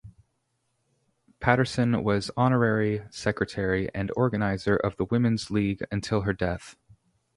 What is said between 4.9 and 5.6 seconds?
the Women's